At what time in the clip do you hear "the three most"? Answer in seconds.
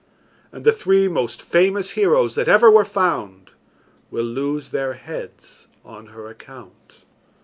0.65-1.43